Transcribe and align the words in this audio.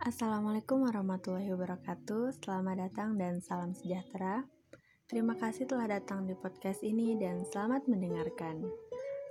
Assalamualaikum 0.00 0.88
warahmatullahi 0.88 1.52
wabarakatuh. 1.52 2.40
Selamat 2.40 2.88
datang 2.88 3.20
dan 3.20 3.36
salam 3.44 3.76
sejahtera. 3.76 4.48
Terima 5.04 5.36
kasih 5.36 5.68
telah 5.68 5.92
datang 5.92 6.24
di 6.24 6.32
podcast 6.32 6.80
ini 6.80 7.20
dan 7.20 7.44
selamat 7.44 7.84
mendengarkan. 7.84 8.64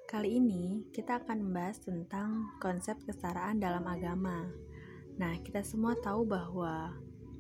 Kali 0.06 0.38
ini 0.38 0.86
kita 0.94 1.26
akan 1.26 1.42
membahas 1.42 1.82
tentang 1.82 2.54
konsep 2.62 3.02
kesetaraan 3.02 3.58
dalam 3.58 3.82
agama. 3.90 4.46
Nah, 5.18 5.34
kita 5.42 5.66
semua 5.66 5.98
tahu 6.06 6.30
bahwa 6.30 6.94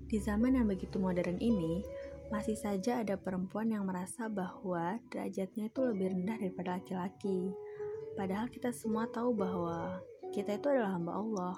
di 0.09 0.17
zaman 0.17 0.57
yang 0.57 0.65
begitu 0.65 0.97
modern 0.97 1.37
ini, 1.37 1.85
masih 2.33 2.57
saja 2.57 3.05
ada 3.05 3.13
perempuan 3.13 3.69
yang 3.69 3.85
merasa 3.85 4.25
bahwa 4.25 4.97
derajatnya 5.13 5.69
itu 5.69 5.85
lebih 5.85 6.17
rendah 6.17 6.41
daripada 6.41 6.81
laki-laki. 6.81 7.53
Padahal 8.17 8.49
kita 8.49 8.73
semua 8.73 9.05
tahu 9.05 9.37
bahwa 9.37 10.01
kita 10.33 10.57
itu 10.57 10.65
adalah 10.65 10.97
hamba 10.97 11.13
Allah 11.13 11.55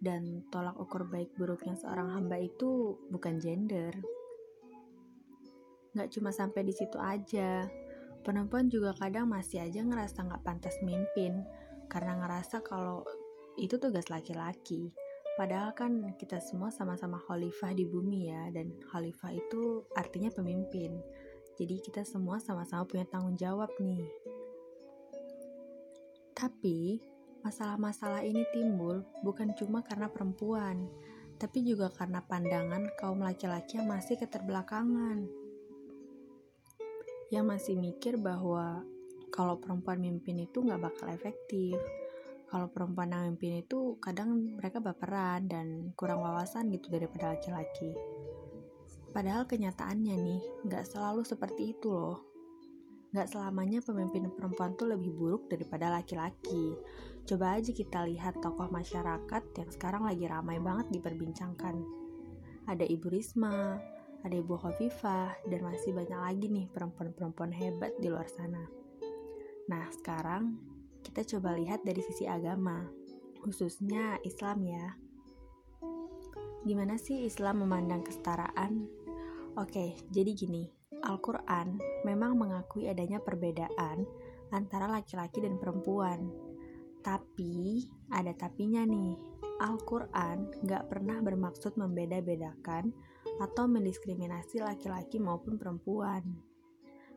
dan 0.00 0.44
tolak 0.52 0.76
ukur 0.76 1.08
baik 1.08 1.32
buruknya 1.36 1.74
seorang 1.76 2.12
hamba 2.12 2.36
itu 2.36 3.00
bukan 3.08 3.40
gender. 3.40 3.92
Gak 5.96 6.12
cuma 6.12 6.28
sampai 6.28 6.60
di 6.68 6.76
situ 6.76 7.00
aja, 7.00 7.64
perempuan 8.20 8.68
juga 8.68 8.92
kadang 8.92 9.32
masih 9.32 9.64
aja 9.64 9.80
ngerasa 9.80 10.28
gak 10.28 10.44
pantas 10.44 10.76
mimpin 10.84 11.40
karena 11.88 12.20
ngerasa 12.20 12.60
kalau 12.60 13.06
itu 13.56 13.80
tugas 13.80 14.12
laki-laki. 14.12 14.92
Padahal 15.36 15.76
kan 15.76 16.16
kita 16.16 16.40
semua 16.40 16.72
sama-sama 16.72 17.20
khalifah 17.28 17.76
di 17.76 17.84
bumi 17.84 18.32
ya, 18.32 18.48
dan 18.56 18.72
khalifah 18.88 19.36
itu 19.36 19.84
artinya 19.92 20.32
pemimpin. 20.32 20.96
Jadi 21.56 21.80
kita 21.80 22.04
semua 22.08 22.40
sama-sama 22.40 22.88
punya 22.88 23.04
tanggung 23.04 23.36
jawab 23.36 23.68
nih. 23.80 24.04
Tapi 26.36 27.00
Masalah-masalah 27.46 28.26
ini 28.26 28.42
timbul 28.50 29.06
bukan 29.22 29.54
cuma 29.54 29.78
karena 29.78 30.10
perempuan, 30.10 30.90
tapi 31.38 31.62
juga 31.62 31.94
karena 31.94 32.18
pandangan 32.18 32.90
kaum 32.98 33.22
laki-laki 33.22 33.78
yang 33.78 33.86
masih 33.86 34.18
keterbelakangan. 34.18 35.30
Yang 37.30 37.44
masih 37.46 37.74
mikir 37.78 38.18
bahwa 38.18 38.82
kalau 39.30 39.62
perempuan 39.62 40.02
mimpin 40.02 40.42
itu 40.42 40.58
nggak 40.58 40.90
bakal 40.90 41.06
efektif. 41.06 41.78
Kalau 42.50 42.66
perempuan 42.66 43.14
yang 43.14 43.30
mimpin 43.30 43.62
itu 43.62 43.94
kadang 44.02 44.58
mereka 44.58 44.82
baperan 44.82 45.46
dan 45.46 45.94
kurang 45.94 46.26
wawasan 46.26 46.66
gitu 46.74 46.90
daripada 46.90 47.30
laki-laki. 47.30 47.94
Padahal 49.14 49.46
kenyataannya 49.46 50.18
nih, 50.18 50.42
nggak 50.66 50.82
selalu 50.82 51.22
seperti 51.22 51.78
itu 51.78 51.94
loh. 51.94 52.26
Gak 53.14 53.32
selamanya 53.32 53.80
pemimpin 53.80 54.28
perempuan 54.34 54.74
tuh 54.74 54.92
lebih 54.92 55.14
buruk 55.14 55.48
daripada 55.48 55.88
laki-laki. 55.88 56.74
Coba 57.26 57.58
aja 57.58 57.74
kita 57.74 58.06
lihat 58.06 58.38
tokoh 58.38 58.70
masyarakat 58.70 59.42
yang 59.58 59.70
sekarang 59.74 60.06
lagi 60.06 60.30
ramai 60.30 60.62
banget 60.62 60.94
diperbincangkan. 60.94 61.74
Ada 62.70 62.86
Ibu 62.86 63.10
Risma, 63.10 63.82
ada 64.22 64.34
Ibu 64.34 64.54
Khofifah, 64.54 65.50
dan 65.50 65.60
masih 65.66 65.90
banyak 65.90 66.20
lagi 66.22 66.46
nih 66.46 66.70
perempuan-perempuan 66.70 67.50
hebat 67.50 67.98
di 67.98 68.14
luar 68.14 68.30
sana. 68.30 68.62
Nah, 69.66 69.90
sekarang 69.90 70.54
kita 71.02 71.26
coba 71.34 71.58
lihat 71.58 71.82
dari 71.82 71.98
sisi 71.98 72.30
agama, 72.30 72.86
khususnya 73.42 74.22
Islam 74.22 74.62
ya. 74.62 74.86
Gimana 76.62 76.94
sih 76.94 77.26
Islam 77.26 77.66
memandang 77.66 78.06
kesetaraan? 78.06 78.86
Oke, 79.58 79.98
jadi 80.14 80.30
gini, 80.30 80.70
Al-Quran 81.02 81.78
memang 82.06 82.38
mengakui 82.38 82.86
adanya 82.86 83.18
perbedaan 83.18 84.06
antara 84.54 84.86
laki-laki 84.86 85.42
dan 85.42 85.58
perempuan. 85.58 86.54
Tapi, 87.00 87.84
ada 88.12 88.32
tapinya 88.36 88.84
nih. 88.84 89.16
Al-Quran 89.56 90.52
gak 90.68 90.92
pernah 90.92 91.24
bermaksud 91.24 91.80
membeda-bedakan 91.80 92.92
atau 93.40 93.64
mendiskriminasi 93.64 94.60
laki-laki 94.60 95.16
maupun 95.16 95.56
perempuan. 95.56 96.20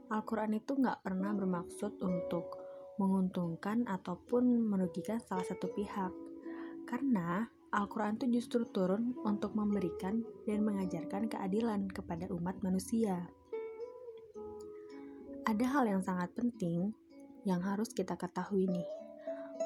Al-Quran 0.08 0.56
itu 0.56 0.80
gak 0.80 1.04
pernah 1.04 1.36
bermaksud 1.36 2.00
untuk 2.00 2.56
menguntungkan 2.96 3.84
ataupun 3.88 4.72
merugikan 4.72 5.20
salah 5.20 5.44
satu 5.44 5.68
pihak. 5.76 6.12
Karena 6.88 7.44
Al-Quran 7.76 8.16
itu 8.18 8.40
justru 8.40 8.64
turun 8.72 9.14
untuk 9.28 9.54
memberikan 9.54 10.24
dan 10.48 10.64
mengajarkan 10.64 11.28
keadilan 11.28 11.92
kepada 11.92 12.32
umat 12.32 12.56
manusia 12.64 13.30
ada 15.50 15.66
hal 15.66 15.90
yang 15.90 16.06
sangat 16.06 16.30
penting 16.38 16.94
yang 17.42 17.58
harus 17.66 17.90
kita 17.90 18.14
ketahui 18.14 18.70
nih, 18.70 18.86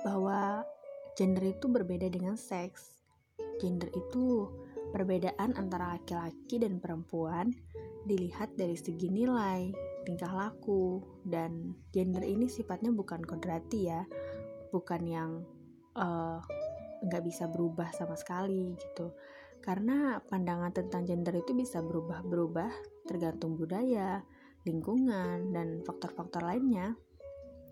bahwa 0.01 0.65
gender 1.13 1.53
itu 1.53 1.69
berbeda 1.69 2.09
dengan 2.09 2.33
seks. 2.33 3.05
Gender 3.61 3.93
itu 3.93 4.49
perbedaan 4.93 5.53
antara 5.57 5.97
laki-laki 5.97 6.57
dan 6.61 6.81
perempuan 6.81 7.53
dilihat 8.03 8.53
dari 8.57 8.75
segi 8.75 9.07
nilai, 9.07 9.71
tingkah 10.03 10.29
laku, 10.29 11.01
dan 11.23 11.77
gender 11.93 12.21
ini 12.25 12.49
sifatnya 12.51 12.91
bukan 12.91 13.23
kodrati 13.23 13.87
ya, 13.87 14.03
bukan 14.73 15.01
yang 15.07 15.31
uh, 15.95 16.43
nggak 17.03 17.23
bisa 17.23 17.47
berubah 17.47 17.89
sama 17.95 18.13
sekali 18.19 18.75
gitu. 18.75 19.15
Karena 19.63 20.19
pandangan 20.19 20.75
tentang 20.75 21.07
gender 21.07 21.39
itu 21.39 21.55
bisa 21.55 21.79
berubah-berubah 21.79 22.71
tergantung 23.07 23.55
budaya, 23.55 24.19
lingkungan, 24.67 25.55
dan 25.55 25.79
faktor-faktor 25.87 26.43
lainnya. 26.43 26.99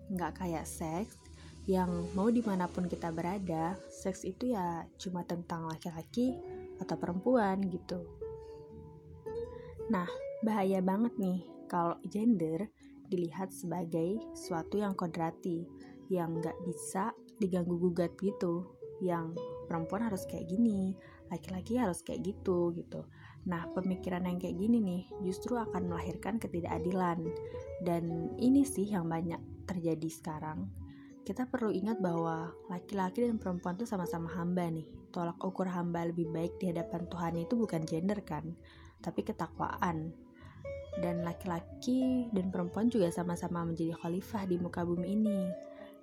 Nggak 0.08 0.40
kayak 0.40 0.64
seks, 0.64 1.20
yang 1.70 2.10
mau 2.18 2.26
di 2.26 2.42
mana 2.42 2.66
pun 2.66 2.90
kita 2.90 3.14
berada, 3.14 3.78
seks 3.86 4.26
itu 4.26 4.50
ya 4.50 4.82
cuma 4.98 5.22
tentang 5.22 5.70
laki-laki 5.70 6.34
atau 6.82 6.98
perempuan 6.98 7.62
gitu. 7.70 8.02
Nah, 9.90 10.06
bahaya 10.42 10.82
banget 10.82 11.14
nih 11.18 11.46
kalau 11.70 11.94
gender 12.10 12.66
dilihat 13.06 13.54
sebagai 13.54 14.18
suatu 14.34 14.82
yang 14.82 14.96
kodrati, 14.98 15.62
yang 16.10 16.42
nggak 16.42 16.56
bisa 16.66 17.14
diganggu-gugat 17.38 18.10
gitu, 18.18 18.66
yang 18.98 19.34
perempuan 19.70 20.06
harus 20.06 20.26
kayak 20.26 20.50
gini, 20.50 20.98
laki-laki 21.30 21.78
harus 21.78 22.02
kayak 22.02 22.26
gitu 22.26 22.74
gitu. 22.74 23.06
Nah, 23.46 23.66
pemikiran 23.74 24.26
yang 24.26 24.38
kayak 24.38 24.58
gini 24.58 24.78
nih 24.78 25.02
justru 25.26 25.58
akan 25.58 25.90
melahirkan 25.90 26.38
ketidakadilan. 26.38 27.22
Dan 27.82 28.34
ini 28.38 28.62
sih 28.62 28.86
yang 28.86 29.10
banyak 29.10 29.38
terjadi 29.66 30.08
sekarang. 30.10 30.81
Kita 31.22 31.46
perlu 31.46 31.70
ingat 31.70 32.02
bahwa 32.02 32.50
laki-laki 32.66 33.22
dan 33.22 33.38
perempuan 33.38 33.78
itu 33.78 33.86
sama-sama 33.86 34.26
hamba 34.34 34.66
nih. 34.66 34.90
Tolak 35.14 35.38
ukur 35.38 35.70
hamba 35.70 36.02
lebih 36.02 36.26
baik 36.34 36.58
di 36.58 36.74
hadapan 36.74 37.06
Tuhan 37.06 37.34
itu 37.38 37.54
bukan 37.54 37.86
gender 37.86 38.26
kan, 38.26 38.58
tapi 38.98 39.22
ketakwaan. 39.22 40.10
Dan 40.98 41.22
laki-laki 41.22 42.26
dan 42.34 42.50
perempuan 42.50 42.90
juga 42.90 43.06
sama-sama 43.14 43.62
menjadi 43.62 43.94
khalifah 44.02 44.50
di 44.50 44.58
muka 44.58 44.82
bumi 44.82 45.14
ini. 45.14 45.40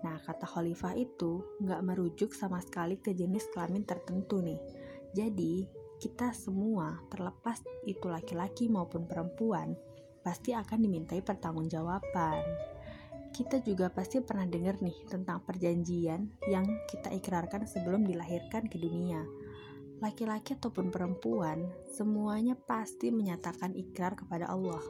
Nah, 0.07 0.16
kata 0.24 0.47
khalifah 0.47 0.96
itu 0.96 1.44
nggak 1.59 1.84
merujuk 1.84 2.31
sama 2.31 2.63
sekali 2.63 2.96
ke 2.96 3.12
jenis 3.12 3.51
kelamin 3.51 3.84
tertentu 3.84 4.40
nih. 4.40 4.59
Jadi, 5.12 5.68
kita 6.00 6.31
semua, 6.31 6.96
terlepas 7.12 7.59
itu 7.84 8.07
laki-laki 8.07 8.72
maupun 8.72 9.03
perempuan, 9.03 9.75
pasti 10.24 10.56
akan 10.56 10.80
dimintai 10.80 11.19
pertanggungjawaban. 11.19 12.78
Kita 13.29 13.62
juga 13.63 13.88
pasti 13.94 14.19
pernah 14.19 14.50
dengar 14.50 14.81
nih 14.81 15.07
tentang 15.07 15.41
perjanjian 15.45 16.28
yang 16.50 16.66
kita 16.90 17.13
ikrarkan 17.13 17.63
sebelum 17.69 18.03
dilahirkan 18.03 18.67
ke 18.67 18.75
dunia. 18.81 19.23
Laki-laki 20.00 20.56
ataupun 20.56 20.91
perempuan, 20.91 21.68
semuanya 21.91 22.56
pasti 22.56 23.12
menyatakan 23.12 23.75
ikrar 23.75 24.16
kepada 24.16 24.47
Allah. 24.47 24.81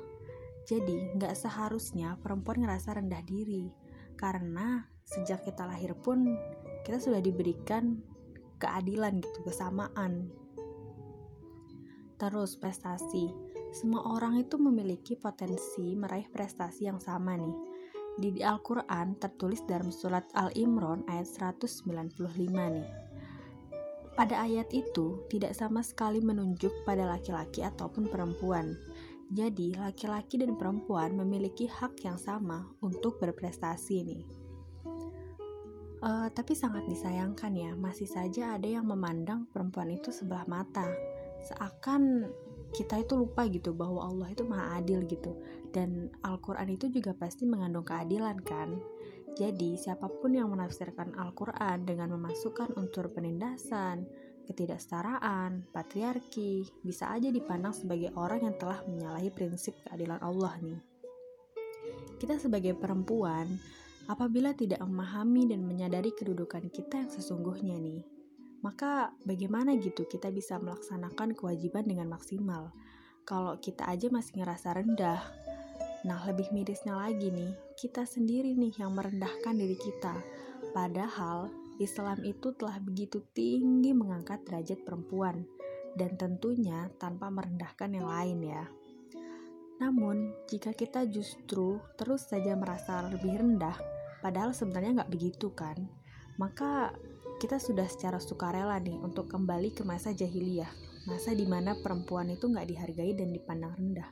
Jadi, 0.69 1.17
nggak 1.17 1.33
seharusnya 1.33 2.17
perempuan 2.21 2.61
ngerasa 2.61 3.01
rendah 3.01 3.25
diri, 3.25 3.73
karena 4.13 4.85
sejak 5.01 5.41
kita 5.49 5.65
lahir 5.65 5.97
pun 5.97 6.37
kita 6.85 7.01
sudah 7.01 7.21
diberikan 7.25 7.97
keadilan 8.61 9.17
gitu, 9.17 9.49
kesamaan 9.49 10.29
Terus 12.19 12.59
prestasi. 12.59 13.31
Semua 13.71 14.11
orang 14.11 14.43
itu 14.43 14.59
memiliki 14.59 15.15
potensi 15.15 15.95
meraih 15.95 16.27
prestasi 16.27 16.91
yang 16.91 16.99
sama 16.99 17.39
nih. 17.39 17.55
Di 18.19 18.43
Al-Quran 18.43 19.15
tertulis 19.15 19.63
dalam 19.63 19.95
surat 19.95 20.27
Al-Imran 20.35 21.07
ayat 21.07 21.55
195 21.55 22.19
nih. 22.51 22.89
Pada 24.19 24.43
ayat 24.43 24.67
itu 24.75 25.23
tidak 25.31 25.55
sama 25.55 25.79
sekali 25.79 26.19
menunjuk 26.19 26.83
pada 26.83 27.07
laki-laki 27.07 27.63
ataupun 27.63 28.11
perempuan. 28.11 28.75
Jadi, 29.31 29.79
laki-laki 29.79 30.35
dan 30.35 30.59
perempuan 30.59 31.15
memiliki 31.15 31.71
hak 31.71 32.03
yang 32.03 32.19
sama 32.19 32.67
untuk 32.83 33.15
berprestasi 33.23 34.03
nih. 34.03 34.23
Uh, 36.03 36.27
tapi 36.35 36.51
sangat 36.51 36.83
disayangkan 36.91 37.55
ya, 37.55 37.71
masih 37.79 38.07
saja 38.11 38.59
ada 38.59 38.67
yang 38.67 38.83
memandang 38.83 39.47
perempuan 39.47 39.95
itu 39.95 40.11
sebelah 40.11 40.43
mata 40.43 40.87
seakan 41.47 42.27
kita 42.75 43.01
itu 43.01 43.17
lupa 43.17 43.49
gitu 43.49 43.73
bahwa 43.73 44.05
Allah 44.05 44.29
itu 44.33 44.45
maha 44.45 44.77
adil 44.77 45.03
gitu 45.09 45.33
dan 45.73 46.13
Al-Quran 46.21 46.69
itu 46.73 46.89
juga 46.89 47.17
pasti 47.17 47.49
mengandung 47.49 47.85
keadilan 47.85 48.37
kan 48.45 48.77
jadi 49.39 49.79
siapa 49.79 50.11
pun 50.11 50.35
yang 50.35 50.51
menafsirkan 50.51 51.15
Al-Quran 51.15 51.87
dengan 51.87 52.11
memasukkan 52.19 52.75
unsur 52.75 53.07
penindasan, 53.07 54.03
ketidaksetaraan, 54.51 55.63
patriarki, 55.71 56.67
bisa 56.83 57.07
aja 57.07 57.31
dipandang 57.31 57.71
sebagai 57.71 58.11
orang 58.19 58.43
yang 58.43 58.55
telah 58.59 58.83
menyalahi 58.83 59.31
prinsip 59.31 59.79
keadilan 59.87 60.19
Allah 60.19 60.59
nih. 60.59 60.79
Kita 62.19 62.35
sebagai 62.35 62.75
perempuan, 62.75 63.47
apabila 64.11 64.51
tidak 64.51 64.83
memahami 64.83 65.47
dan 65.47 65.63
menyadari 65.63 66.11
kedudukan 66.11 66.67
kita 66.67 67.07
yang 67.07 67.11
sesungguhnya 67.13 67.79
nih, 67.79 68.03
maka 68.59 69.15
bagaimana 69.23 69.75
gitu 69.79 70.03
kita 70.07 70.29
bisa 70.29 70.59
melaksanakan 70.59 71.35
kewajiban 71.35 71.87
dengan 71.87 72.11
maksimal? 72.11 72.75
Kalau 73.23 73.55
kita 73.61 73.87
aja 73.87 74.09
masih 74.11 74.41
ngerasa 74.41 74.75
rendah, 74.75 75.21
nah 76.03 76.19
lebih 76.27 76.49
mirisnya 76.51 76.97
lagi 76.97 77.29
nih, 77.29 77.53
kita 77.79 78.03
sendiri 78.03 78.57
nih 78.57 78.75
yang 78.81 78.91
merendahkan 78.97 79.55
diri 79.55 79.77
kita. 79.79 80.15
Padahal 80.75 81.47
Islam 81.79 82.19
itu 82.27 82.51
telah 82.57 82.75
begitu 82.83 83.23
tinggi 83.31 83.95
mengangkat 83.95 84.43
derajat 84.43 84.83
perempuan 84.83 85.47
dan 85.95 86.19
tentunya 86.19 86.91
tanpa 86.99 87.31
merendahkan 87.31 87.89
yang 87.95 88.07
lain 88.07 88.39
ya. 88.43 88.63
Namun, 89.79 90.35
jika 90.51 90.75
kita 90.75 91.07
justru 91.07 91.79
terus 91.95 92.27
saja 92.27 92.51
merasa 92.59 93.07
lebih 93.07 93.39
rendah, 93.39 93.79
padahal 94.19 94.51
sebenarnya 94.51 95.01
nggak 95.01 95.13
begitu 95.15 95.55
kan, 95.55 95.87
maka 96.35 96.91
kita 97.39 97.55
sudah 97.55 97.87
secara 97.87 98.19
sukarela 98.19 98.75
nih 98.83 98.99
untuk 98.99 99.31
kembali 99.31 99.71
ke 99.71 99.87
masa 99.87 100.11
jahiliyah, 100.11 100.67
masa 101.07 101.31
di 101.31 101.47
mana 101.47 101.71
perempuan 101.79 102.27
itu 102.27 102.51
nggak 102.51 102.67
dihargai 102.67 103.15
dan 103.15 103.31
dipandang 103.31 103.79
rendah. 103.79 104.11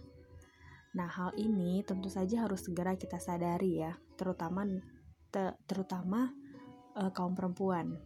Nah, 0.96 1.12
hal 1.12 1.36
ini 1.36 1.84
tentu 1.84 2.08
saja 2.08 2.48
harus 2.48 2.64
segera 2.64 2.96
kita 2.96 3.20
sadari 3.20 3.84
ya, 3.84 4.00
terutama 4.16 4.64
te, 5.28 5.60
terutama 5.68 6.32
uh, 6.96 7.12
kaum 7.12 7.36
perempuan. 7.36 8.00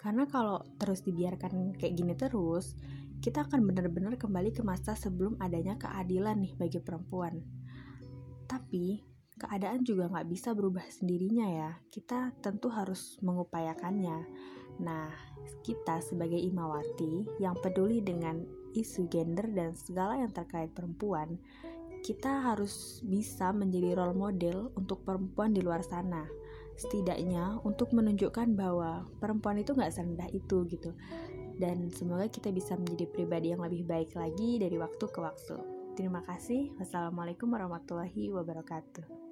Karena 0.00 0.24
kalau 0.32 0.64
terus 0.80 1.04
dibiarkan 1.04 1.76
kayak 1.76 1.92
gini 1.92 2.16
terus, 2.16 2.72
kita 3.20 3.44
akan 3.44 3.68
benar-benar 3.68 4.16
kembali 4.16 4.56
ke 4.56 4.64
masa 4.64 4.96
sebelum 4.96 5.36
adanya 5.44 5.76
keadilan 5.76 6.40
nih 6.40 6.56
bagi 6.56 6.80
perempuan. 6.80 7.36
Tapi, 8.48 9.13
keadaan 9.38 9.82
juga 9.82 10.10
nggak 10.10 10.28
bisa 10.30 10.54
berubah 10.54 10.84
sendirinya 10.88 11.46
ya. 11.48 11.70
Kita 11.90 12.34
tentu 12.38 12.70
harus 12.70 13.18
mengupayakannya. 13.20 14.18
Nah, 14.82 15.10
kita 15.62 16.02
sebagai 16.02 16.38
imawati 16.38 17.38
yang 17.38 17.54
peduli 17.58 18.02
dengan 18.02 18.42
isu 18.74 19.06
gender 19.06 19.46
dan 19.54 19.74
segala 19.78 20.18
yang 20.18 20.34
terkait 20.34 20.74
perempuan, 20.74 21.38
kita 22.02 22.52
harus 22.52 23.00
bisa 23.06 23.54
menjadi 23.54 23.94
role 23.94 24.18
model 24.18 24.74
untuk 24.74 25.06
perempuan 25.06 25.54
di 25.54 25.62
luar 25.62 25.86
sana. 25.86 26.26
Setidaknya 26.74 27.62
untuk 27.62 27.94
menunjukkan 27.94 28.58
bahwa 28.58 29.06
perempuan 29.22 29.62
itu 29.62 29.78
nggak 29.78 29.94
serendah 29.94 30.26
itu 30.34 30.66
gitu 30.66 30.90
dan 31.58 31.90
semoga 31.94 32.26
kita 32.26 32.50
bisa 32.50 32.74
menjadi 32.74 33.06
pribadi 33.10 33.54
yang 33.54 33.62
lebih 33.62 33.86
baik 33.86 34.10
lagi 34.18 34.58
dari 34.58 34.76
waktu 34.78 35.04
ke 35.06 35.18
waktu. 35.22 35.56
Terima 35.94 36.20
kasih. 36.26 36.74
Wassalamualaikum 36.74 37.46
warahmatullahi 37.54 38.34
wabarakatuh. 38.34 39.23